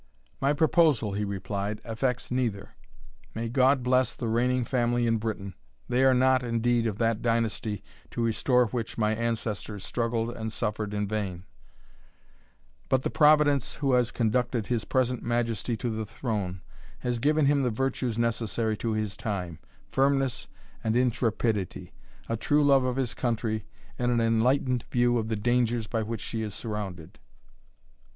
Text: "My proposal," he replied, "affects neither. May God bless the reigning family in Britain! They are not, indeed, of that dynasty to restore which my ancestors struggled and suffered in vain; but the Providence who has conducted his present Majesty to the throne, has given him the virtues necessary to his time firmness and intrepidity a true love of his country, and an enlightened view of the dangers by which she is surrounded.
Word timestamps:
"My 0.41 0.51
proposal," 0.53 1.11
he 1.13 1.23
replied, 1.23 1.79
"affects 1.85 2.31
neither. 2.31 2.71
May 3.35 3.49
God 3.49 3.83
bless 3.83 4.15
the 4.15 4.27
reigning 4.29 4.63
family 4.63 5.05
in 5.05 5.17
Britain! 5.17 5.53
They 5.87 6.03
are 6.03 6.13
not, 6.15 6.41
indeed, 6.41 6.87
of 6.87 6.97
that 6.97 7.21
dynasty 7.21 7.83
to 8.09 8.23
restore 8.23 8.65
which 8.65 8.97
my 8.97 9.13
ancestors 9.13 9.85
struggled 9.85 10.35
and 10.35 10.51
suffered 10.51 10.95
in 10.95 11.07
vain; 11.07 11.43
but 12.89 13.03
the 13.03 13.11
Providence 13.11 13.75
who 13.75 13.93
has 13.93 14.09
conducted 14.09 14.65
his 14.65 14.85
present 14.85 15.21
Majesty 15.21 15.77
to 15.77 15.91
the 15.91 16.07
throne, 16.07 16.63
has 17.01 17.19
given 17.19 17.45
him 17.45 17.61
the 17.61 17.69
virtues 17.69 18.17
necessary 18.17 18.75
to 18.77 18.93
his 18.93 19.15
time 19.15 19.59
firmness 19.91 20.47
and 20.83 20.95
intrepidity 20.95 21.93
a 22.27 22.35
true 22.35 22.63
love 22.63 22.83
of 22.85 22.95
his 22.95 23.13
country, 23.13 23.65
and 23.99 24.11
an 24.11 24.19
enlightened 24.19 24.83
view 24.91 25.19
of 25.19 25.27
the 25.27 25.35
dangers 25.35 25.85
by 25.85 26.01
which 26.01 26.21
she 26.21 26.41
is 26.41 26.55
surrounded. 26.55 27.19